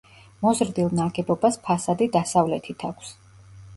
[0.45, 3.13] მოზრდილ ნაგებობას ფასადი დასავლეთით აქვს.